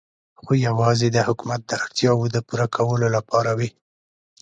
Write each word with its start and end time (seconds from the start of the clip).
خو 0.41 0.51
یوازې 0.67 1.07
د 1.11 1.17
حکومت 1.27 1.61
د 1.65 1.71
اړتیاوو 1.83 2.31
د 2.35 2.37
پوره 2.47 2.67
کولو 2.75 3.07
لپاره 3.15 3.51
وې. 3.57 3.69